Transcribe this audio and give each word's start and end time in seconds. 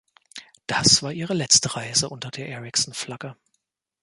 Das 0.65 1.03
war 1.03 1.11
ihre 1.13 1.35
letzte 1.35 1.75
Reise 1.75 2.09
unter 2.09 2.31
der 2.31 2.49
Erikson-Flagge. 2.49 3.35